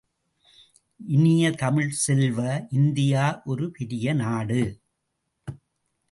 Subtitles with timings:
[0.99, 2.67] இனிய தமிழ்ச் செல்வ,
[2.71, 4.61] இந்தியா ஒரு பெரிய நாடு.